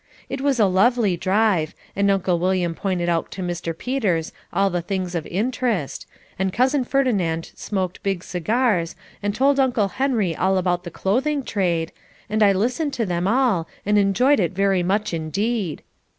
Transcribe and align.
It 0.29 0.41
was 0.41 0.59
a 0.59 0.65
lovely 0.65 1.15
drive 1.15 1.75
and 1.95 2.09
Uncle 2.09 2.39
William 2.39 2.73
pointed 2.73 3.07
out 3.07 3.29
to 3.33 3.43
Mr. 3.43 3.77
Peters 3.77 4.33
all 4.51 4.71
the 4.71 4.81
things 4.81 5.13
of 5.13 5.27
interest, 5.27 6.07
and 6.39 6.51
Cousin 6.51 6.83
Ferdinand 6.83 7.51
smoked 7.53 8.01
big 8.01 8.23
cigars 8.23 8.95
and 9.21 9.35
told 9.35 9.59
Uncle 9.59 9.89
Henry 9.89 10.35
all 10.35 10.57
about 10.57 10.85
the 10.85 10.89
clothing 10.89 11.43
trade, 11.43 11.91
and 12.31 12.41
I 12.41 12.51
listened 12.51 12.93
to 12.93 13.05
them 13.05 13.27
all 13.27 13.67
and 13.85 13.99
enjoyed 13.99 14.39
it 14.39 14.53
very 14.53 14.81
much 14.81 15.13
indeed. 15.13 15.83